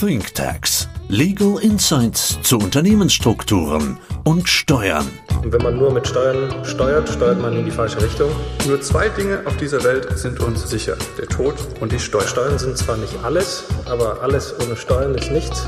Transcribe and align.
ThinkTax. 0.00 0.88
Legal 1.08 1.58
Insights 1.60 2.38
zu 2.42 2.56
Unternehmensstrukturen 2.58 3.98
und 4.22 4.48
Steuern. 4.48 5.08
Und 5.42 5.52
wenn 5.52 5.60
man 5.60 5.76
nur 5.76 5.92
mit 5.92 6.06
Steuern 6.06 6.64
steuert, 6.64 7.08
steuert 7.08 7.42
man 7.42 7.56
in 7.56 7.64
die 7.64 7.72
falsche 7.72 8.00
Richtung. 8.00 8.30
Nur 8.68 8.80
zwei 8.80 9.08
Dinge 9.08 9.40
auf 9.44 9.56
dieser 9.56 9.82
Welt 9.82 10.16
sind 10.16 10.38
uns 10.38 10.70
sicher. 10.70 10.96
Der 11.18 11.26
Tod 11.26 11.56
und 11.80 11.90
die 11.90 11.98
Steuern. 11.98 12.28
Steuern 12.28 12.58
sind 12.60 12.78
zwar 12.78 12.96
nicht 12.96 13.12
alles, 13.24 13.64
aber 13.86 14.22
alles 14.22 14.54
ohne 14.64 14.76
Steuern 14.76 15.16
ist 15.16 15.32
nichts. 15.32 15.66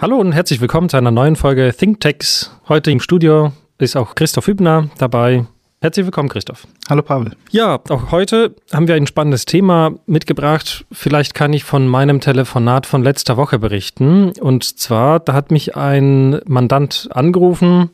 Hallo 0.00 0.18
und 0.18 0.30
herzlich 0.30 0.60
willkommen 0.60 0.88
zu 0.88 0.98
einer 0.98 1.10
neuen 1.10 1.34
Folge 1.34 1.74
ThinkTax. 1.76 2.52
Heute 2.68 2.92
im 2.92 3.00
Studio 3.00 3.50
ist 3.78 3.96
auch 3.96 4.14
Christoph 4.14 4.46
Hübner 4.46 4.88
dabei. 4.98 5.46
Herzlich 5.80 6.06
willkommen, 6.06 6.28
Christoph. 6.28 6.66
Hallo, 6.90 7.02
Pavel. 7.02 7.36
Ja, 7.52 7.78
auch 7.88 8.10
heute 8.10 8.56
haben 8.72 8.88
wir 8.88 8.96
ein 8.96 9.06
spannendes 9.06 9.44
Thema 9.44 9.92
mitgebracht. 10.06 10.84
Vielleicht 10.90 11.34
kann 11.34 11.52
ich 11.52 11.62
von 11.62 11.86
meinem 11.86 12.20
Telefonat 12.20 12.84
von 12.84 13.04
letzter 13.04 13.36
Woche 13.36 13.60
berichten. 13.60 14.32
Und 14.40 14.64
zwar, 14.80 15.20
da 15.20 15.34
hat 15.34 15.52
mich 15.52 15.76
ein 15.76 16.40
Mandant 16.46 17.08
angerufen 17.12 17.90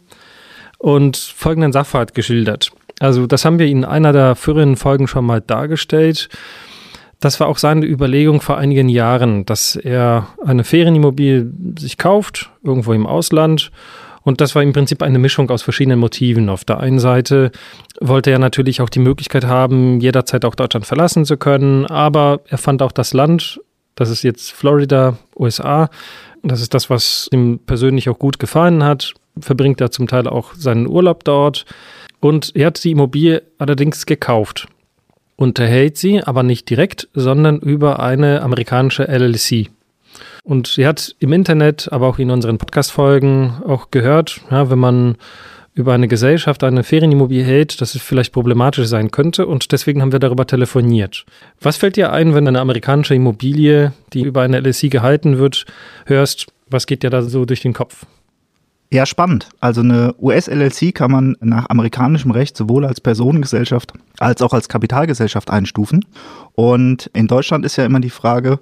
und 0.79 1.19
folgenden 1.19 1.73
Sachverhalt 1.73 2.15
geschildert. 2.15 2.73
Also, 3.01 3.27
das 3.27 3.45
haben 3.45 3.59
wir 3.59 3.67
in 3.67 3.85
einer 3.85 4.15
der 4.15 4.35
früheren 4.35 4.77
Folgen 4.77 5.07
schon 5.07 5.27
mal 5.27 5.43
dargestellt. 5.43 6.31
Das 7.21 7.39
war 7.39 7.49
auch 7.49 7.59
seine 7.59 7.85
Überlegung 7.85 8.41
vor 8.41 8.57
einigen 8.57 8.89
Jahren, 8.89 9.45
dass 9.45 9.77
er 9.77 10.29
eine 10.43 10.65
Ferienimmobilie 10.65 11.53
sich 11.79 11.99
kauft, 11.99 12.51
irgendwo 12.63 12.95
im 12.95 13.07
Ausland 13.07 13.71
und 14.25 14.41
das 14.41 14.55
war 14.55 14.63
im 14.63 14.73
Prinzip 14.73 15.03
eine 15.03 15.19
Mischung 15.19 15.51
aus 15.51 15.63
verschiedenen 15.63 15.99
Motiven. 15.99 16.49
Auf 16.49 16.65
der 16.65 16.81
einen 16.81 16.99
Seite 16.99 17.53
wollte 18.01 18.31
er 18.31 18.39
natürlich 18.39 18.81
auch 18.81 18.89
die 18.89 18.99
Möglichkeit 18.99 19.45
haben, 19.45 20.01
jederzeit 20.01 20.45
auch 20.45 20.55
Deutschland 20.55 20.87
verlassen 20.87 21.25
zu 21.25 21.37
können, 21.37 21.87
aber 21.87 22.41
er 22.49 22.59
fand 22.59 22.83
auch 22.83 22.93
das 22.93 23.13
Land, 23.13 23.61
das 23.95 24.11
ist 24.11 24.25
jetzt 24.25 24.53
Florida, 24.53 25.17
USA, 25.39 25.89
das 26.43 26.61
ist 26.61 26.75
das, 26.75 26.91
was 26.91 27.29
ihm 27.33 27.61
persönlich 27.65 28.09
auch 28.09 28.19
gut 28.19 28.39
gefallen 28.39 28.83
hat, 28.83 29.15
verbringt 29.39 29.81
er 29.81 29.91
zum 29.91 30.09
Teil 30.09 30.27
auch 30.27 30.55
seinen 30.55 30.87
Urlaub 30.87 31.25
dort 31.25 31.65
und 32.21 32.53
er 32.55 32.67
hat 32.67 32.83
die 32.83 32.91
Immobilie 32.91 33.43
allerdings 33.59 34.07
gekauft 34.07 34.69
unterhält 35.37 35.97
sie 35.97 36.23
aber 36.23 36.43
nicht 36.43 36.69
direkt, 36.71 37.09
sondern 37.15 37.59
über 37.59 38.01
eine 38.01 38.43
amerikanische 38.43 39.05
LLC. 39.05 39.71
Und 40.45 40.67
sie 40.67 40.87
hat 40.87 41.17
im 41.21 41.33
Internet, 41.33 41.91
aber 41.91 42.07
auch 42.07 42.19
in 42.19 42.31
unseren 42.31 42.59
Podcast-Folgen 42.59 43.63
auch 43.67 43.91
gehört, 43.91 44.43
ja, 44.51 44.71
wenn 44.71 44.79
man 44.79 45.17
über 45.73 45.95
eine 45.95 46.07
Gesellschaft 46.07 46.63
eine 46.63 46.85
Ferienimmobilie 46.85 47.43
hält, 47.43 47.81
dass 47.81 47.95
es 47.95 48.03
vielleicht 48.03 48.33
problematisch 48.33 48.87
sein 48.87 49.11
könnte 49.11 49.47
und 49.47 49.73
deswegen 49.73 50.03
haben 50.03 50.13
wir 50.13 50.21
darüber 50.21 50.47
telefoniert. 50.47 51.25
Was 51.61 51.79
fällt 51.79 51.97
dir 51.97 52.13
ein, 52.13 52.35
wenn 52.35 52.47
eine 52.47 52.61
amerikanische 52.61 53.15
Immobilie, 53.15 53.93
die 54.13 54.23
über 54.23 54.43
eine 54.43 54.61
LSI 54.61 54.91
gehalten 54.91 55.39
wird, 55.39 55.65
hörst? 56.07 56.47
Was 56.69 56.87
geht 56.87 57.03
dir 57.03 57.11
da 57.11 57.23
so 57.23 57.45
durch 57.45 57.63
den 57.63 57.73
Kopf? 57.73 58.07
Ja, 58.93 59.07
spannend. 59.07 59.49
Also 59.59 59.81
eine 59.81 60.15
US-LLC 60.21 60.95
kann 60.95 61.11
man 61.11 61.37
nach 61.41 61.69
amerikanischem 61.69 62.31
Recht 62.31 62.57
sowohl 62.57 62.85
als 62.85 63.01
Personengesellschaft 63.01 63.93
als 64.19 64.43
auch 64.43 64.53
als 64.53 64.69
Kapitalgesellschaft 64.69 65.51
einstufen. 65.51 66.05
Und 66.55 67.11
in 67.15 67.27
Deutschland 67.27 67.65
ist 67.65 67.77
ja 67.77 67.85
immer 67.85 67.99
die 67.99 68.11
Frage, 68.11 68.61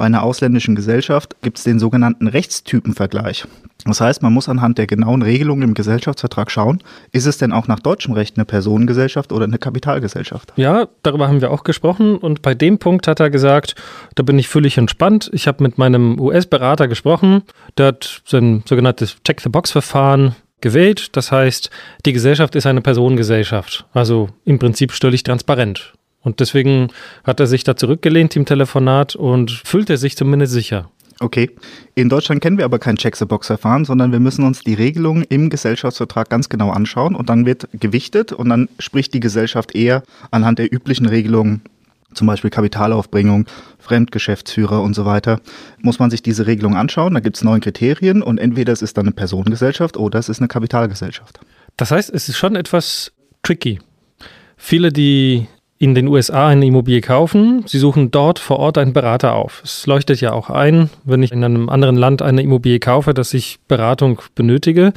bei 0.00 0.06
einer 0.06 0.22
ausländischen 0.22 0.74
Gesellschaft 0.76 1.36
gibt 1.42 1.58
es 1.58 1.64
den 1.64 1.78
sogenannten 1.78 2.26
Rechtstypenvergleich. 2.26 3.44
Das 3.84 4.00
heißt, 4.00 4.22
man 4.22 4.32
muss 4.32 4.48
anhand 4.48 4.78
der 4.78 4.86
genauen 4.86 5.20
Regelungen 5.20 5.60
im 5.60 5.74
Gesellschaftsvertrag 5.74 6.50
schauen, 6.50 6.82
ist 7.12 7.26
es 7.26 7.36
denn 7.36 7.52
auch 7.52 7.68
nach 7.68 7.80
deutschem 7.80 8.14
Recht 8.14 8.38
eine 8.38 8.46
Personengesellschaft 8.46 9.30
oder 9.30 9.44
eine 9.44 9.58
Kapitalgesellschaft? 9.58 10.54
Ja, 10.56 10.88
darüber 11.02 11.28
haben 11.28 11.42
wir 11.42 11.50
auch 11.50 11.64
gesprochen 11.64 12.16
und 12.16 12.40
bei 12.40 12.54
dem 12.54 12.78
Punkt 12.78 13.08
hat 13.08 13.20
er 13.20 13.28
gesagt, 13.28 13.74
da 14.14 14.22
bin 14.22 14.38
ich 14.38 14.48
völlig 14.48 14.78
entspannt. 14.78 15.28
Ich 15.34 15.46
habe 15.46 15.62
mit 15.62 15.76
meinem 15.76 16.18
US-Berater 16.18 16.88
gesprochen, 16.88 17.42
der 17.76 17.88
hat 17.88 18.22
sein 18.24 18.62
sogenanntes 18.66 19.18
Check-the-Box-Verfahren 19.22 20.34
gewählt. 20.62 21.14
Das 21.14 21.30
heißt, 21.30 21.68
die 22.06 22.14
Gesellschaft 22.14 22.54
ist 22.54 22.64
eine 22.64 22.80
Personengesellschaft, 22.80 23.84
also 23.92 24.30
im 24.46 24.58
Prinzip 24.58 24.92
stöldig 24.92 25.24
transparent. 25.24 25.92
Und 26.22 26.40
deswegen 26.40 26.88
hat 27.24 27.40
er 27.40 27.46
sich 27.46 27.64
da 27.64 27.76
zurückgelehnt 27.76 28.36
im 28.36 28.44
Telefonat 28.44 29.16
und 29.16 29.50
fühlte 29.50 29.96
sich 29.96 30.16
zumindest 30.16 30.52
sicher. 30.52 30.90
Okay. 31.22 31.50
In 31.94 32.08
Deutschland 32.08 32.40
kennen 32.40 32.56
wir 32.56 32.64
aber 32.64 32.78
kein 32.78 32.96
Check-the-Box-Verfahren, 32.96 33.84
sondern 33.84 34.10
wir 34.10 34.20
müssen 34.20 34.42
uns 34.42 34.60
die 34.60 34.72
Regelungen 34.72 35.22
im 35.28 35.50
Gesellschaftsvertrag 35.50 36.30
ganz 36.30 36.48
genau 36.48 36.70
anschauen 36.70 37.14
und 37.14 37.28
dann 37.28 37.44
wird 37.44 37.68
gewichtet 37.74 38.32
und 38.32 38.48
dann 38.48 38.70
spricht 38.78 39.12
die 39.12 39.20
Gesellschaft 39.20 39.74
eher 39.74 40.02
anhand 40.30 40.58
der 40.58 40.72
üblichen 40.72 41.04
Regelungen, 41.04 41.60
zum 42.14 42.26
Beispiel 42.26 42.48
Kapitalaufbringung, 42.48 43.46
Fremdgeschäftsführer 43.78 44.80
und 44.80 44.94
so 44.94 45.04
weiter, 45.04 45.40
muss 45.82 45.98
man 45.98 46.10
sich 46.10 46.22
diese 46.22 46.46
Regelung 46.46 46.74
anschauen. 46.74 47.12
Da 47.12 47.20
gibt 47.20 47.36
es 47.36 47.44
neun 47.44 47.60
Kriterien 47.60 48.22
und 48.22 48.38
entweder 48.38 48.72
es 48.72 48.80
ist 48.80 48.96
dann 48.96 49.04
eine 49.04 49.12
Personengesellschaft 49.12 49.98
oder 49.98 50.18
es 50.18 50.30
ist 50.30 50.40
eine 50.40 50.48
Kapitalgesellschaft. 50.48 51.38
Das 51.76 51.90
heißt, 51.90 52.10
es 52.10 52.30
ist 52.30 52.38
schon 52.38 52.56
etwas 52.56 53.12
tricky. 53.42 53.78
Viele, 54.56 54.90
die 54.90 55.46
in 55.80 55.94
den 55.94 56.08
USA 56.08 56.48
eine 56.48 56.66
Immobilie 56.66 57.00
kaufen. 57.00 57.64
Sie 57.66 57.78
suchen 57.78 58.10
dort 58.10 58.38
vor 58.38 58.58
Ort 58.58 58.76
einen 58.76 58.92
Berater 58.92 59.32
auf. 59.32 59.62
Es 59.64 59.86
leuchtet 59.86 60.20
ja 60.20 60.30
auch 60.30 60.50
ein, 60.50 60.90
wenn 61.04 61.22
ich 61.22 61.32
in 61.32 61.42
einem 61.42 61.70
anderen 61.70 61.96
Land 61.96 62.20
eine 62.20 62.42
Immobilie 62.42 62.78
kaufe, 62.78 63.14
dass 63.14 63.32
ich 63.32 63.58
Beratung 63.66 64.20
benötige. 64.34 64.92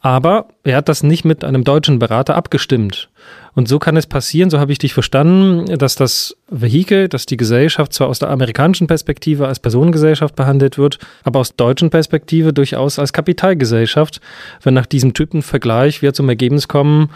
Aber 0.00 0.48
er 0.64 0.78
hat 0.78 0.88
das 0.88 1.02
nicht 1.02 1.26
mit 1.26 1.44
einem 1.44 1.64
deutschen 1.64 1.98
Berater 1.98 2.34
abgestimmt. 2.34 3.10
Und 3.54 3.68
so 3.68 3.78
kann 3.78 3.98
es 3.98 4.06
passieren, 4.06 4.48
so 4.48 4.58
habe 4.58 4.72
ich 4.72 4.78
dich 4.78 4.94
verstanden, 4.94 5.78
dass 5.78 5.96
das 5.96 6.34
Vehikel, 6.48 7.08
dass 7.08 7.26
die 7.26 7.36
Gesellschaft 7.36 7.92
zwar 7.92 8.08
aus 8.08 8.18
der 8.18 8.30
amerikanischen 8.30 8.86
Perspektive 8.86 9.46
als 9.46 9.60
Personengesellschaft 9.60 10.34
behandelt 10.34 10.78
wird, 10.78 10.98
aber 11.24 11.40
aus 11.40 11.56
deutschen 11.56 11.90
Perspektive 11.90 12.54
durchaus 12.54 12.98
als 12.98 13.12
Kapitalgesellschaft, 13.12 14.22
wenn 14.62 14.74
nach 14.74 14.86
diesem 14.86 15.12
Typenvergleich 15.12 16.00
wir 16.00 16.14
zum 16.14 16.28
Ergebnis 16.30 16.68
kommen, 16.68 17.10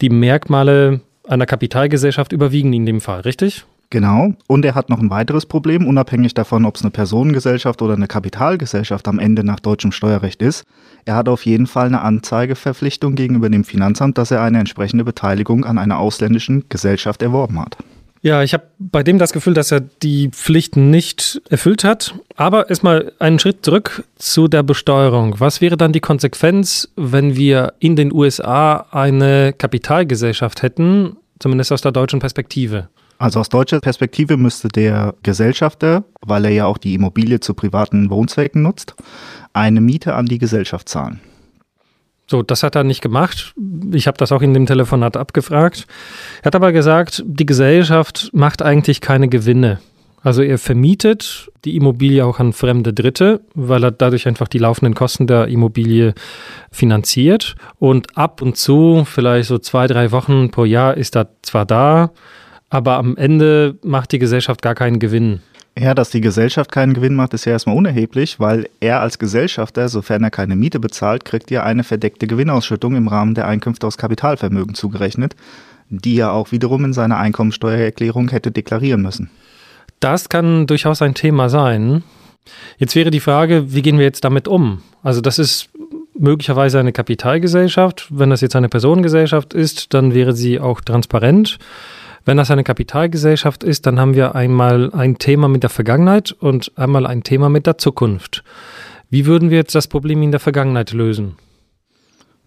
die 0.00 0.10
Merkmale 0.10 1.00
einer 1.26 1.46
Kapitalgesellschaft 1.46 2.32
überwiegen 2.32 2.72
in 2.72 2.86
dem 2.86 3.00
Fall, 3.00 3.20
richtig? 3.20 3.64
Genau. 3.90 4.34
Und 4.48 4.64
er 4.64 4.74
hat 4.74 4.88
noch 4.88 4.98
ein 4.98 5.10
weiteres 5.10 5.46
Problem, 5.46 5.86
unabhängig 5.86 6.34
davon, 6.34 6.64
ob 6.64 6.76
es 6.76 6.82
eine 6.82 6.90
Personengesellschaft 6.90 7.80
oder 7.80 7.94
eine 7.94 8.08
Kapitalgesellschaft 8.08 9.06
am 9.06 9.18
Ende 9.18 9.44
nach 9.44 9.60
deutschem 9.60 9.92
Steuerrecht 9.92 10.42
ist. 10.42 10.64
Er 11.04 11.14
hat 11.14 11.28
auf 11.28 11.46
jeden 11.46 11.66
Fall 11.66 11.86
eine 11.86 12.00
Anzeigeverpflichtung 12.00 13.14
gegenüber 13.14 13.48
dem 13.50 13.64
Finanzamt, 13.64 14.18
dass 14.18 14.30
er 14.30 14.42
eine 14.42 14.58
entsprechende 14.58 15.04
Beteiligung 15.04 15.64
an 15.64 15.78
einer 15.78 15.98
ausländischen 15.98 16.64
Gesellschaft 16.68 17.22
erworben 17.22 17.60
hat. 17.60 17.76
Ja, 18.24 18.42
ich 18.42 18.54
habe 18.54 18.64
bei 18.78 19.02
dem 19.02 19.18
das 19.18 19.34
Gefühl, 19.34 19.52
dass 19.52 19.70
er 19.70 19.80
die 19.80 20.30
Pflichten 20.30 20.88
nicht 20.88 21.42
erfüllt 21.50 21.84
hat. 21.84 22.14
Aber 22.36 22.70
erstmal 22.70 23.12
einen 23.18 23.38
Schritt 23.38 23.66
zurück 23.66 24.02
zu 24.16 24.48
der 24.48 24.62
Besteuerung. 24.62 25.40
Was 25.40 25.60
wäre 25.60 25.76
dann 25.76 25.92
die 25.92 26.00
Konsequenz, 26.00 26.88
wenn 26.96 27.36
wir 27.36 27.74
in 27.80 27.96
den 27.96 28.14
USA 28.14 28.86
eine 28.92 29.52
Kapitalgesellschaft 29.52 30.62
hätten, 30.62 31.18
zumindest 31.38 31.70
aus 31.70 31.82
der 31.82 31.92
deutschen 31.92 32.18
Perspektive? 32.18 32.88
Also 33.18 33.40
aus 33.40 33.50
deutscher 33.50 33.80
Perspektive 33.80 34.38
müsste 34.38 34.68
der 34.68 35.14
Gesellschafter, 35.22 36.04
weil 36.22 36.46
er 36.46 36.50
ja 36.50 36.64
auch 36.64 36.78
die 36.78 36.94
Immobilie 36.94 37.40
zu 37.40 37.52
privaten 37.52 38.08
Wohnzwecken 38.08 38.62
nutzt, 38.62 38.94
eine 39.52 39.82
Miete 39.82 40.14
an 40.14 40.24
die 40.24 40.38
Gesellschaft 40.38 40.88
zahlen. 40.88 41.20
So, 42.26 42.42
das 42.42 42.62
hat 42.62 42.74
er 42.74 42.84
nicht 42.84 43.02
gemacht. 43.02 43.54
Ich 43.92 44.06
habe 44.06 44.16
das 44.16 44.32
auch 44.32 44.42
in 44.42 44.54
dem 44.54 44.66
Telefonat 44.66 45.16
abgefragt. 45.16 45.86
Er 46.42 46.46
hat 46.46 46.54
aber 46.54 46.72
gesagt, 46.72 47.22
die 47.26 47.46
Gesellschaft 47.46 48.30
macht 48.32 48.62
eigentlich 48.62 49.00
keine 49.00 49.28
Gewinne. 49.28 49.78
Also 50.22 50.42
er 50.42 50.58
vermietet 50.58 51.50
die 51.66 51.76
Immobilie 51.76 52.24
auch 52.24 52.40
an 52.40 52.54
fremde 52.54 52.94
Dritte, 52.94 53.42
weil 53.54 53.84
er 53.84 53.90
dadurch 53.90 54.26
einfach 54.26 54.48
die 54.48 54.58
laufenden 54.58 54.94
Kosten 54.94 55.26
der 55.26 55.48
Immobilie 55.48 56.14
finanziert. 56.72 57.56
Und 57.78 58.16
ab 58.16 58.40
und 58.40 58.56
zu, 58.56 59.04
vielleicht 59.04 59.48
so 59.48 59.58
zwei, 59.58 59.86
drei 59.86 60.12
Wochen 60.12 60.50
pro 60.50 60.64
Jahr, 60.64 60.96
ist 60.96 61.14
er 61.14 61.28
zwar 61.42 61.66
da, 61.66 62.10
aber 62.70 62.96
am 62.96 63.18
Ende 63.18 63.76
macht 63.82 64.12
die 64.12 64.18
Gesellschaft 64.18 64.62
gar 64.62 64.74
keinen 64.74 64.98
Gewinn. 64.98 65.40
Ja, 65.76 65.92
dass 65.92 66.10
die 66.10 66.20
Gesellschaft 66.20 66.70
keinen 66.70 66.94
Gewinn 66.94 67.16
macht, 67.16 67.34
ist 67.34 67.46
ja 67.46 67.52
erstmal 67.52 67.76
unerheblich, 67.76 68.38
weil 68.38 68.68
er 68.78 69.00
als 69.00 69.18
Gesellschafter, 69.18 69.88
sofern 69.88 70.22
er 70.22 70.30
keine 70.30 70.54
Miete 70.54 70.78
bezahlt, 70.78 71.24
kriegt 71.24 71.50
ja 71.50 71.64
eine 71.64 71.82
verdeckte 71.82 72.28
Gewinnausschüttung 72.28 72.94
im 72.94 73.08
Rahmen 73.08 73.34
der 73.34 73.48
Einkünfte 73.48 73.86
aus 73.86 73.98
Kapitalvermögen 73.98 74.76
zugerechnet, 74.76 75.34
die 75.88 76.16
er 76.16 76.32
auch 76.32 76.52
wiederum 76.52 76.84
in 76.84 76.92
seiner 76.92 77.18
Einkommensteuererklärung 77.18 78.28
hätte 78.28 78.52
deklarieren 78.52 79.02
müssen. 79.02 79.30
Das 79.98 80.28
kann 80.28 80.68
durchaus 80.68 81.02
ein 81.02 81.14
Thema 81.14 81.48
sein. 81.48 82.04
Jetzt 82.78 82.94
wäre 82.94 83.10
die 83.10 83.20
Frage, 83.20 83.72
wie 83.72 83.82
gehen 83.82 83.98
wir 83.98 84.04
jetzt 84.04 84.24
damit 84.24 84.46
um? 84.46 84.82
Also 85.02 85.20
das 85.20 85.40
ist 85.40 85.70
möglicherweise 86.16 86.78
eine 86.78 86.92
Kapitalgesellschaft. 86.92 88.06
Wenn 88.10 88.30
das 88.30 88.42
jetzt 88.42 88.54
eine 88.54 88.68
Personengesellschaft 88.68 89.54
ist, 89.54 89.92
dann 89.94 90.14
wäre 90.14 90.34
sie 90.34 90.60
auch 90.60 90.80
transparent. 90.80 91.58
Wenn 92.24 92.38
das 92.38 92.50
eine 92.50 92.64
Kapitalgesellschaft 92.64 93.62
ist, 93.64 93.84
dann 93.84 94.00
haben 94.00 94.14
wir 94.14 94.34
einmal 94.34 94.90
ein 94.94 95.18
Thema 95.18 95.48
mit 95.48 95.62
der 95.62 95.70
Vergangenheit 95.70 96.32
und 96.32 96.72
einmal 96.76 97.06
ein 97.06 97.22
Thema 97.22 97.50
mit 97.50 97.66
der 97.66 97.76
Zukunft. 97.76 98.42
Wie 99.10 99.26
würden 99.26 99.50
wir 99.50 99.58
jetzt 99.58 99.74
das 99.74 99.88
Problem 99.88 100.22
in 100.22 100.30
der 100.30 100.40
Vergangenheit 100.40 100.92
lösen? 100.92 101.36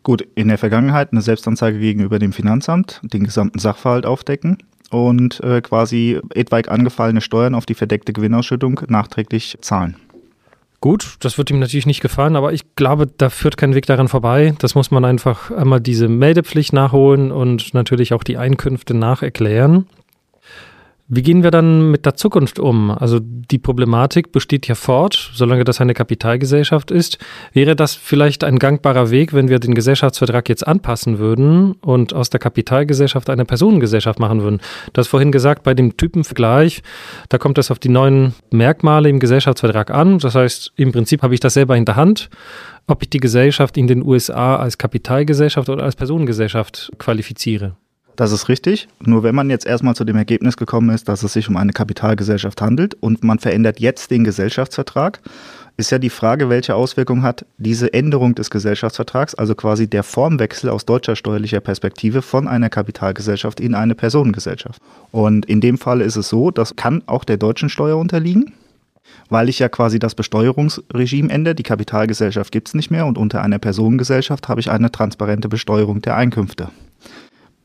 Gut, 0.02 0.28
in 0.36 0.48
der 0.48 0.58
Vergangenheit 0.58 1.12
eine 1.12 1.22
Selbstanzeige 1.22 1.80
gegenüber 1.80 2.18
dem 2.18 2.34
Finanzamt, 2.34 3.02
den 3.04 3.24
gesamten 3.24 3.60
Sachverhalt 3.60 4.06
aufdecken 4.06 4.58
und 4.90 5.44
äh, 5.44 5.62
quasi 5.62 6.20
etwaig 6.34 6.70
angefallene 6.70 7.22
Steuern 7.22 7.54
auf 7.54 7.66
die 7.66 7.76
verdeckte 7.76 8.14
Gewinnausschüttung 8.14 8.82
nachträglich 8.88 9.58
zahlen. 9.62 9.96
Gut, 10.80 11.16
das 11.22 11.38
wird 11.40 11.50
ihm 11.50 11.60
natürlich 11.60 11.88
nicht 11.88 12.02
gefallen, 12.02 12.36
aber 12.36 12.54
ich 12.54 12.76
glaube, 12.76 13.08
da 13.08 13.30
führt 13.30 13.58
kein 13.58 13.74
Weg 13.74 13.88
daran 13.88 14.08
vorbei. 14.08 14.54
Das 14.60 14.76
muss 14.76 14.92
man 14.92 15.06
einfach 15.06 15.50
einmal 15.50 15.82
diese 15.82 16.08
Meldepflicht 16.08 16.72
nachholen 16.72 17.32
und 17.32 17.74
natürlich 17.74 18.14
auch 18.14 18.24
die 18.24 18.38
Einkünfte 18.38 18.94
nacherklären. 18.94 19.88
Wie 21.10 21.22
gehen 21.22 21.42
wir 21.42 21.52
dann 21.52 21.90
mit 21.90 22.06
der 22.06 22.16
Zukunft 22.16 22.60
um? 22.60 22.92
Also 22.92 23.20
die 23.22 23.60
Problematik 23.60 24.34
besteht 24.34 24.68
ja 24.68 24.76
fort, 24.76 25.32
solange 25.34 25.64
das 25.64 25.80
eine 25.80 25.94
Kapitalgesellschaft 25.94 26.92
ist. 26.92 27.18
Wäre 27.54 27.78
das 27.78 27.96
vielleicht 27.96 28.44
ein 28.44 28.60
gangbarer 28.60 29.10
Weg, 29.10 29.32
wenn 29.32 29.48
wir 29.48 29.60
den 29.60 29.74
Gesellschaftsvertrag 29.74 30.50
jetzt 30.50 30.68
anpassen 30.68 31.18
würden 31.18 31.76
und 31.76 32.14
aus 32.14 32.30
der 32.30 32.42
Kapitalgesellschaft 32.42 33.30
eine 33.30 33.46
Personengesellschaft 33.46 34.20
machen 34.20 34.42
würden? 34.42 34.60
Das 34.92 35.08
vorhin 35.08 35.32
gesagt, 35.32 35.64
bei 35.64 35.74
dem 35.74 35.96
Typenvergleich, 35.96 36.84
da 37.30 37.38
kommt 37.38 37.58
es 37.58 37.72
auf 37.72 37.80
die 37.80 37.88
neuen 37.88 38.34
Merkmale 38.52 39.08
im 39.08 39.22
Gesellschaftsvertrag 39.22 39.92
an. 39.92 40.20
Das 40.20 40.36
heißt, 40.36 40.74
im 40.76 40.92
Prinzip 40.92 41.22
habe 41.22 41.34
ich 41.34 41.40
das 41.40 41.54
selber 41.54 41.78
in 41.78 41.86
der 41.86 41.96
Hand, 41.96 42.30
ob 42.86 43.02
ich 43.02 43.10
die 43.10 43.22
Gesellschaft 43.22 43.78
in 43.78 43.88
den 43.88 44.04
USA 44.04 44.58
als 44.58 44.78
Kapitalgesellschaft 44.78 45.70
oder 45.70 45.86
als 45.86 45.96
Personengesellschaft 45.96 46.92
qualifiziere. 46.98 47.78
Das 48.18 48.32
ist 48.32 48.50
richtig. 48.50 48.88
Nur 49.00 49.22
wenn 49.22 49.36
man 49.36 49.52
jetzt 49.52 49.68
erstmal 49.68 49.96
zu 49.96 50.04
dem 50.04 50.16
Ergebnis 50.16 50.58
gekommen 50.58 50.90
ist, 50.90 51.08
dass 51.08 51.22
es 51.22 51.34
sich 51.34 51.48
um 51.50 51.56
eine 51.56 51.72
Kapitalgesellschaft 51.72 52.60
handelt 52.62 52.96
und 52.96 53.24
man 53.24 53.38
verändert 53.38 53.80
jetzt 53.80 54.10
den 54.10 54.24
Gesellschaftsvertrag, 54.24 55.22
ist 55.78 55.92
ja 55.92 56.00
die 56.00 56.10
Frage, 56.10 56.50
welche 56.50 56.74
Auswirkung 56.74 57.22
hat 57.22 57.46
diese 57.60 57.94
Änderung 57.94 58.34
des 58.34 58.50
Gesellschaftsvertrags, 58.50 59.36
also 59.36 59.54
quasi 59.54 59.88
der 59.88 60.02
Formwechsel 60.02 60.72
aus 60.72 60.88
deutscher 60.88 61.16
steuerlicher 61.16 61.60
Perspektive 61.60 62.24
von 62.24 62.48
einer 62.48 62.72
Kapitalgesellschaft 62.72 63.60
in 63.60 63.76
eine 63.76 63.94
Personengesellschaft. 63.94 64.82
Und 65.12 65.46
in 65.46 65.62
dem 65.62 65.78
Fall 65.78 66.02
ist 66.02 66.16
es 66.16 66.28
so, 66.28 66.50
das 66.50 66.76
kann 66.76 67.04
auch 67.06 67.24
der 67.24 67.38
deutschen 67.38 67.70
Steuer 67.70 67.98
unterliegen 67.98 68.52
weil 69.30 69.48
ich 69.48 69.60
ja 69.60 69.70
quasi 69.70 70.00
das 70.00 70.16
Besteuerungsregime 70.16 71.32
ändere. 71.32 71.56
Die 71.56 71.64
Kapitalgesellschaft 71.64 72.52
gibt 72.52 72.68
es 72.68 72.74
nicht 72.74 72.92
mehr 72.92 73.06
und 73.06 73.18
unter 73.18 73.42
einer 73.42 73.58
Personengesellschaft 73.58 74.50
habe 74.50 74.60
ich 74.60 74.70
eine 74.70 74.92
transparente 74.92 75.48
Besteuerung 75.48 76.02
der 76.02 76.18
Einkünfte. 76.18 76.70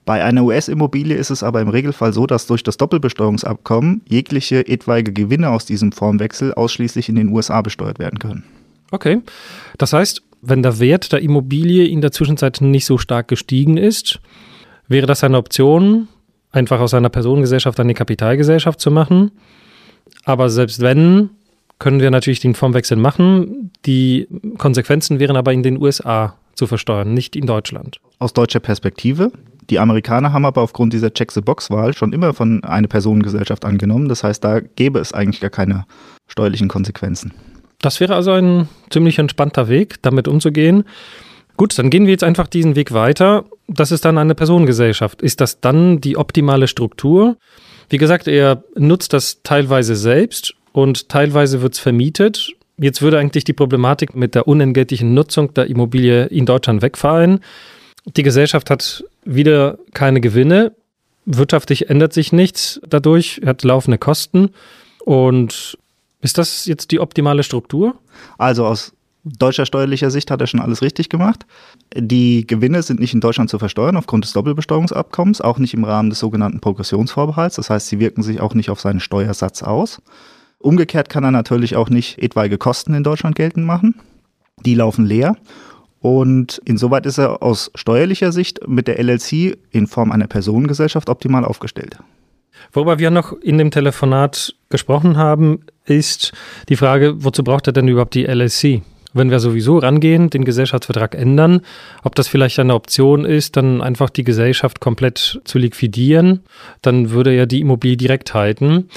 Bei 0.04 0.24
einer 0.24 0.42
US-Immobilie 0.42 1.16
ist 1.16 1.30
es 1.30 1.42
aber 1.42 1.60
im 1.60 1.68
Regelfall 1.68 2.12
so, 2.12 2.26
dass 2.26 2.46
durch 2.46 2.62
das 2.64 2.76
Doppelbesteuerungsabkommen 2.76 4.02
jegliche 4.08 4.66
etwaige 4.66 5.12
Gewinne 5.12 5.50
aus 5.50 5.64
diesem 5.64 5.92
Formwechsel 5.92 6.52
ausschließlich 6.54 7.08
in 7.08 7.14
den 7.14 7.28
USA 7.28 7.62
besteuert 7.62 7.98
werden 7.98 8.18
können. 8.18 8.44
Okay. 8.90 9.22
Das 9.78 9.92
heißt, 9.92 10.22
wenn 10.42 10.62
der 10.62 10.80
Wert 10.80 11.12
der 11.12 11.20
Immobilie 11.20 11.86
in 11.86 12.00
der 12.00 12.10
Zwischenzeit 12.10 12.60
nicht 12.60 12.84
so 12.84 12.98
stark 12.98 13.28
gestiegen 13.28 13.76
ist, 13.76 14.20
wäre 14.88 15.06
das 15.06 15.22
eine 15.22 15.38
Option, 15.38 16.08
einfach 16.50 16.80
aus 16.80 16.94
einer 16.94 17.08
Personengesellschaft 17.08 17.78
eine 17.78 17.94
Kapitalgesellschaft 17.94 18.80
zu 18.80 18.90
machen. 18.90 19.30
Aber 20.24 20.50
selbst 20.50 20.80
wenn, 20.80 21.30
können 21.78 22.00
wir 22.00 22.10
natürlich 22.10 22.40
den 22.40 22.54
Formwechsel 22.54 22.96
machen. 22.96 23.72
Die 23.86 24.28
Konsequenzen 24.58 25.18
wären 25.20 25.36
aber 25.36 25.52
in 25.52 25.62
den 25.62 25.80
USA 25.80 26.36
zu 26.54 26.66
versteuern, 26.66 27.14
nicht 27.14 27.34
in 27.34 27.46
Deutschland. 27.46 28.00
Aus 28.18 28.32
deutscher 28.32 28.60
Perspektive 28.60 29.32
die 29.70 29.78
Amerikaner 29.78 30.32
haben 30.32 30.44
aber 30.44 30.62
aufgrund 30.62 30.92
dieser 30.92 31.12
Check-the-Box-Wahl 31.12 31.94
schon 31.94 32.12
immer 32.12 32.34
von 32.34 32.64
einer 32.64 32.88
Personengesellschaft 32.88 33.64
angenommen. 33.64 34.08
Das 34.08 34.24
heißt, 34.24 34.42
da 34.42 34.60
gäbe 34.60 34.98
es 34.98 35.12
eigentlich 35.12 35.40
gar 35.40 35.50
keine 35.50 35.84
steuerlichen 36.26 36.68
Konsequenzen. 36.68 37.32
Das 37.80 38.00
wäre 38.00 38.14
also 38.14 38.32
ein 38.32 38.68
ziemlich 38.90 39.18
entspannter 39.18 39.68
Weg, 39.68 40.02
damit 40.02 40.28
umzugehen. 40.28 40.84
Gut, 41.56 41.78
dann 41.78 41.90
gehen 41.90 42.06
wir 42.06 42.12
jetzt 42.12 42.24
einfach 42.24 42.46
diesen 42.46 42.76
Weg 42.76 42.92
weiter. 42.92 43.44
Das 43.68 43.92
ist 43.92 44.04
dann 44.04 44.18
eine 44.18 44.34
Personengesellschaft. 44.34 45.20
Ist 45.22 45.40
das 45.40 45.60
dann 45.60 46.00
die 46.00 46.16
optimale 46.16 46.68
Struktur? 46.68 47.36
Wie 47.88 47.98
gesagt, 47.98 48.26
er 48.26 48.64
nutzt 48.76 49.12
das 49.12 49.42
teilweise 49.42 49.96
selbst 49.96 50.54
und 50.72 51.08
teilweise 51.08 51.60
wird 51.60 51.74
es 51.74 51.80
vermietet. 51.80 52.52
Jetzt 52.78 53.02
würde 53.02 53.18
eigentlich 53.18 53.44
die 53.44 53.52
Problematik 53.52 54.16
mit 54.16 54.34
der 54.34 54.48
unentgeltlichen 54.48 55.12
Nutzung 55.12 55.52
der 55.54 55.66
Immobilie 55.66 56.24
in 56.26 56.46
Deutschland 56.46 56.82
wegfallen. 56.82 57.40
Die 58.06 58.22
Gesellschaft 58.22 58.70
hat 58.70 59.04
wieder 59.24 59.78
keine 59.94 60.20
Gewinne. 60.20 60.72
Wirtschaftlich 61.24 61.88
ändert 61.88 62.12
sich 62.12 62.32
nichts 62.32 62.80
dadurch, 62.86 63.40
hat 63.44 63.62
laufende 63.62 63.98
Kosten. 63.98 64.50
Und 65.04 65.78
ist 66.20 66.38
das 66.38 66.66
jetzt 66.66 66.90
die 66.90 67.00
optimale 67.00 67.42
Struktur? 67.42 67.94
Also 68.38 68.66
aus 68.66 68.92
deutscher 69.24 69.66
steuerlicher 69.66 70.10
Sicht 70.10 70.30
hat 70.30 70.40
er 70.40 70.46
schon 70.46 70.60
alles 70.60 70.82
richtig 70.82 71.08
gemacht. 71.08 71.46
Die 71.96 72.46
Gewinne 72.46 72.82
sind 72.82 72.98
nicht 72.98 73.14
in 73.14 73.20
Deutschland 73.20 73.50
zu 73.50 73.58
versteuern 73.58 73.96
aufgrund 73.96 74.24
des 74.24 74.32
Doppelbesteuerungsabkommens, 74.32 75.40
auch 75.40 75.58
nicht 75.58 75.74
im 75.74 75.84
Rahmen 75.84 76.10
des 76.10 76.18
sogenannten 76.18 76.60
Progressionsvorbehalts. 76.60 77.56
Das 77.56 77.70
heißt, 77.70 77.88
sie 77.88 78.00
wirken 78.00 78.22
sich 78.22 78.40
auch 78.40 78.54
nicht 78.54 78.70
auf 78.70 78.80
seinen 78.80 79.00
Steuersatz 79.00 79.62
aus. 79.62 80.02
Umgekehrt 80.58 81.08
kann 81.08 81.24
er 81.24 81.30
natürlich 81.30 81.76
auch 81.76 81.88
nicht 81.88 82.18
etwaige 82.18 82.58
Kosten 82.58 82.94
in 82.94 83.04
Deutschland 83.04 83.36
geltend 83.36 83.66
machen. 83.66 83.94
Die 84.64 84.74
laufen 84.74 85.04
leer. 85.04 85.36
Und 86.02 86.60
insoweit 86.64 87.06
ist 87.06 87.18
er 87.18 87.42
aus 87.42 87.70
steuerlicher 87.76 88.32
Sicht 88.32 88.66
mit 88.66 88.88
der 88.88 89.02
LLC 89.02 89.56
in 89.70 89.86
Form 89.86 90.10
einer 90.10 90.26
Personengesellschaft 90.26 91.08
optimal 91.08 91.44
aufgestellt. 91.44 91.96
Worüber 92.72 92.98
wir 92.98 93.10
noch 93.10 93.32
in 93.32 93.56
dem 93.56 93.70
Telefonat 93.70 94.54
gesprochen 94.68 95.16
haben, 95.16 95.60
ist 95.84 96.32
die 96.68 96.76
Frage, 96.76 97.24
wozu 97.24 97.44
braucht 97.44 97.68
er 97.68 97.72
denn 97.72 97.86
überhaupt 97.86 98.14
die 98.14 98.24
LLC? 98.24 98.82
Wenn 99.14 99.30
wir 99.30 99.40
sowieso 99.40 99.78
rangehen, 99.78 100.30
den 100.30 100.44
Gesellschaftsvertrag 100.44 101.14
ändern, 101.14 101.60
ob 102.02 102.14
das 102.14 102.28
vielleicht 102.28 102.58
eine 102.58 102.74
Option 102.74 103.24
ist, 103.24 103.56
dann 103.56 103.82
einfach 103.82 104.10
die 104.10 104.24
Gesellschaft 104.24 104.80
komplett 104.80 105.40
zu 105.44 105.58
liquidieren, 105.58 106.40
dann 106.80 107.10
würde 107.10 107.32
er 107.32 107.46
die 107.46 107.60
Immobilie 107.60 107.98
direkt 107.98 108.32
halten. 108.34 108.88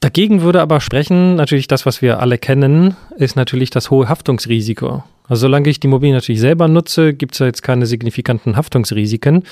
Dagegen 0.00 0.42
würde 0.42 0.62
aber 0.62 0.80
sprechen, 0.80 1.34
natürlich 1.34 1.66
das, 1.66 1.86
was 1.86 2.00
wir 2.02 2.20
alle 2.20 2.38
kennen, 2.38 2.96
ist 3.16 3.36
natürlich 3.36 3.70
das 3.70 3.90
hohe 3.90 4.08
Haftungsrisiko. 4.08 5.02
Also 5.28 5.42
solange 5.42 5.68
ich 5.68 5.78
die 5.78 5.86
Immobilie 5.86 6.14
natürlich 6.14 6.40
selber 6.40 6.68
nutze, 6.68 7.14
gibt 7.14 7.34
es 7.34 7.38
ja 7.38 7.46
jetzt 7.46 7.62
keine 7.62 7.86
signifikanten 7.86 8.56
Haftungsrisiken. 8.56 9.44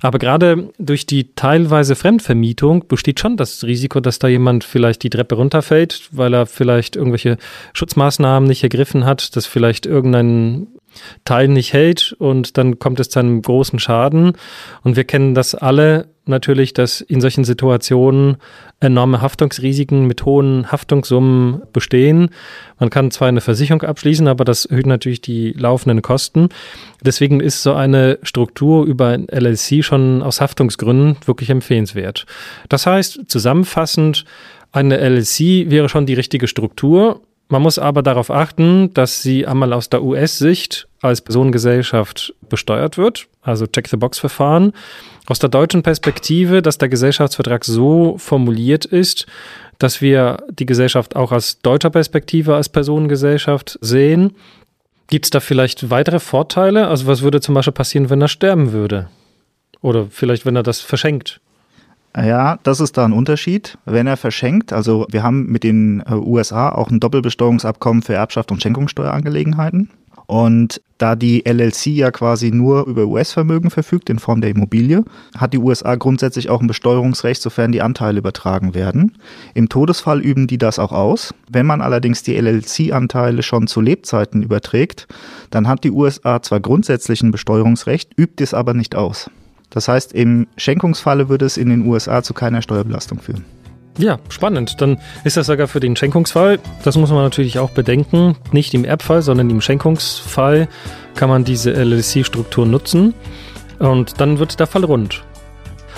Aber 0.00 0.18
gerade 0.18 0.70
durch 0.78 1.06
die 1.06 1.34
teilweise 1.34 1.96
Fremdvermietung 1.96 2.86
besteht 2.86 3.20
schon 3.20 3.36
das 3.36 3.64
Risiko, 3.64 4.00
dass 4.00 4.18
da 4.18 4.28
jemand 4.28 4.64
vielleicht 4.64 5.02
die 5.02 5.10
Treppe 5.10 5.34
runterfällt, 5.34 6.08
weil 6.12 6.34
er 6.34 6.46
vielleicht 6.46 6.96
irgendwelche 6.96 7.36
Schutzmaßnahmen 7.72 8.48
nicht 8.48 8.62
ergriffen 8.62 9.04
hat, 9.04 9.34
dass 9.36 9.46
vielleicht 9.46 9.86
irgendein 9.86 10.68
Teil 11.24 11.48
nicht 11.48 11.72
hält 11.72 12.14
und 12.18 12.58
dann 12.58 12.78
kommt 12.78 13.00
es 13.00 13.08
zu 13.08 13.18
einem 13.18 13.42
großen 13.42 13.78
Schaden. 13.78 14.32
Und 14.82 14.96
wir 14.96 15.04
kennen 15.04 15.34
das 15.34 15.54
alle 15.54 16.08
natürlich, 16.26 16.72
dass 16.72 17.00
in 17.00 17.20
solchen 17.20 17.44
Situationen 17.44 18.36
enorme 18.80 19.20
Haftungsrisiken 19.20 20.06
mit 20.06 20.24
hohen 20.24 20.70
Haftungssummen 20.70 21.62
bestehen. 21.72 22.30
Man 22.78 22.90
kann 22.90 23.10
zwar 23.10 23.28
eine 23.28 23.40
Versicherung 23.40 23.82
abschließen, 23.82 24.28
aber 24.28 24.44
das 24.44 24.64
erhöht 24.64 24.86
natürlich 24.86 25.20
die 25.20 25.52
laufenden 25.52 26.02
Kosten. 26.02 26.48
Deswegen 27.02 27.40
ist 27.40 27.62
so 27.62 27.74
eine 27.74 28.18
Struktur 28.22 28.84
über 28.86 29.08
ein 29.08 29.26
LLC 29.28 29.84
schon 29.84 30.22
aus 30.22 30.40
Haftungsgründen 30.40 31.16
wirklich 31.26 31.50
empfehlenswert. 31.50 32.26
Das 32.68 32.86
heißt, 32.86 33.20
zusammenfassend, 33.28 34.24
eine 34.72 34.96
LLC 34.98 35.70
wäre 35.70 35.88
schon 35.88 36.06
die 36.06 36.14
richtige 36.14 36.48
Struktur. 36.48 37.20
Man 37.48 37.62
muss 37.62 37.78
aber 37.78 38.02
darauf 38.02 38.30
achten, 38.30 38.92
dass 38.94 39.22
sie 39.22 39.46
einmal 39.46 39.72
aus 39.72 39.90
der 39.90 40.02
US-Sicht 40.02 40.88
als 41.02 41.20
Personengesellschaft 41.20 42.34
besteuert 42.48 42.96
wird, 42.96 43.26
also 43.42 43.66
Check-the-Box-Verfahren. 43.66 44.72
Aus 45.26 45.38
der 45.38 45.50
deutschen 45.50 45.82
Perspektive, 45.82 46.62
dass 46.62 46.78
der 46.78 46.88
Gesellschaftsvertrag 46.88 47.64
so 47.64 48.16
formuliert 48.18 48.86
ist, 48.86 49.26
dass 49.78 50.00
wir 50.00 50.38
die 50.50 50.66
Gesellschaft 50.66 51.16
auch 51.16 51.32
aus 51.32 51.60
deutscher 51.60 51.90
Perspektive 51.90 52.54
als 52.54 52.68
Personengesellschaft 52.68 53.78
sehen. 53.80 54.34
Gibt 55.08 55.26
es 55.26 55.30
da 55.30 55.40
vielleicht 55.40 55.90
weitere 55.90 56.20
Vorteile? 56.20 56.88
Also 56.88 57.06
was 57.06 57.22
würde 57.22 57.40
zum 57.40 57.54
Beispiel 57.54 57.72
passieren, 57.72 58.08
wenn 58.08 58.22
er 58.22 58.28
sterben 58.28 58.72
würde? 58.72 59.08
Oder 59.82 60.06
vielleicht, 60.10 60.46
wenn 60.46 60.56
er 60.56 60.62
das 60.62 60.80
verschenkt? 60.80 61.40
Ja, 62.16 62.58
das 62.62 62.80
ist 62.80 62.96
da 62.96 63.04
ein 63.04 63.12
Unterschied. 63.12 63.76
Wenn 63.86 64.06
er 64.06 64.16
verschenkt, 64.16 64.72
also 64.72 65.06
wir 65.10 65.22
haben 65.22 65.46
mit 65.46 65.64
den 65.64 66.00
äh, 66.06 66.14
USA 66.14 66.68
auch 66.68 66.90
ein 66.90 67.00
Doppelbesteuerungsabkommen 67.00 68.02
für 68.02 68.14
Erbschaft 68.14 68.52
und 68.52 68.62
Schenkungssteuerangelegenheiten. 68.62 69.90
Und 70.26 70.80
da 70.96 71.16
die 71.16 71.44
LLC 71.44 71.86
ja 71.88 72.10
quasi 72.10 72.50
nur 72.50 72.86
über 72.86 73.04
US-Vermögen 73.04 73.70
verfügt 73.70 74.08
in 74.08 74.18
Form 74.18 74.40
der 74.40 74.50
Immobilie, 74.50 75.04
hat 75.36 75.52
die 75.52 75.58
USA 75.58 75.96
grundsätzlich 75.96 76.48
auch 76.48 76.60
ein 76.60 76.66
Besteuerungsrecht, 76.66 77.42
sofern 77.42 77.72
die 77.72 77.82
Anteile 77.82 78.18
übertragen 78.18 78.74
werden. 78.74 79.18
Im 79.52 79.68
Todesfall 79.68 80.22
üben 80.22 80.46
die 80.46 80.56
das 80.56 80.78
auch 80.78 80.92
aus. 80.92 81.34
Wenn 81.50 81.66
man 81.66 81.82
allerdings 81.82 82.22
die 82.22 82.36
LLC-Anteile 82.36 83.42
schon 83.42 83.66
zu 83.66 83.82
Lebzeiten 83.82 84.42
überträgt, 84.42 85.08
dann 85.50 85.68
hat 85.68 85.84
die 85.84 85.90
USA 85.90 86.40
zwar 86.40 86.60
grundsätzlich 86.60 87.22
ein 87.22 87.32
Besteuerungsrecht, 87.32 88.12
übt 88.16 88.42
es 88.42 88.54
aber 88.54 88.72
nicht 88.72 88.94
aus. 88.94 89.28
Das 89.74 89.88
heißt, 89.88 90.12
im 90.12 90.46
Schenkungsfalle 90.56 91.28
würde 91.28 91.44
es 91.44 91.56
in 91.56 91.68
den 91.68 91.86
USA 91.86 92.22
zu 92.22 92.32
keiner 92.32 92.62
Steuerbelastung 92.62 93.18
führen. 93.18 93.44
Ja, 93.98 94.18
spannend. 94.28 94.80
Dann 94.80 94.98
ist 95.24 95.36
das 95.36 95.46
sogar 95.46 95.66
für 95.66 95.80
den 95.80 95.96
Schenkungsfall. 95.96 96.60
Das 96.84 96.96
muss 96.96 97.10
man 97.10 97.22
natürlich 97.22 97.58
auch 97.58 97.70
bedenken. 97.70 98.36
Nicht 98.52 98.72
im 98.74 98.84
Erbfall, 98.84 99.22
sondern 99.22 99.50
im 99.50 99.60
Schenkungsfall 99.60 100.68
kann 101.16 101.28
man 101.28 101.44
diese 101.44 101.72
LLC-Struktur 101.72 102.66
nutzen. 102.66 103.14
Und 103.80 104.20
dann 104.20 104.38
wird 104.38 104.58
der 104.60 104.68
Fall 104.68 104.84
rund. 104.84 105.24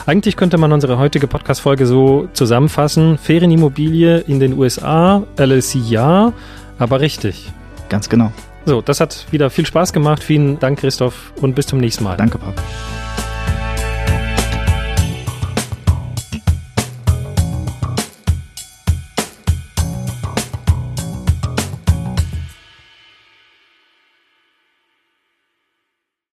Eigentlich 0.06 0.36
könnte 0.36 0.56
man 0.56 0.72
unsere 0.72 0.98
heutige 0.98 1.26
Podcast-Folge 1.26 1.86
so 1.86 2.28
zusammenfassen. 2.32 3.18
Ferienimmobilie 3.18 4.18
in 4.20 4.40
den 4.40 4.58
USA, 4.58 5.22
LLC 5.36 5.76
ja, 5.76 6.32
aber 6.78 7.00
richtig. 7.00 7.52
Ganz 7.88 8.08
genau. 8.08 8.32
So, 8.64 8.80
das 8.80 9.00
hat 9.00 9.26
wieder 9.30 9.50
viel 9.50 9.66
Spaß 9.66 9.92
gemacht. 9.92 10.22
Vielen 10.22 10.58
Dank, 10.58 10.80
Christoph, 10.80 11.32
und 11.40 11.54
bis 11.54 11.66
zum 11.66 11.78
nächsten 11.78 12.04
Mal. 12.04 12.16
Danke, 12.16 12.38
Papa. 12.38 12.62